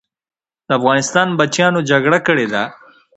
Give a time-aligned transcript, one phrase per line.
[0.67, 2.63] د افغانستان بچیانو جګړه کړې ده.